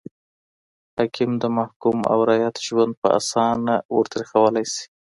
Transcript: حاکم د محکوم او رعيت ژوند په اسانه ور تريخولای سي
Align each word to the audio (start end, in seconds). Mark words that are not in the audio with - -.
حاکم 0.95 1.31
د 1.41 1.43
محکوم 1.57 1.97
او 2.11 2.17
رعيت 2.29 2.55
ژوند 2.67 2.93
په 3.01 3.07
اسانه 3.19 3.75
ور 3.95 4.05
تريخولای 4.13 4.65
سي 4.73 4.85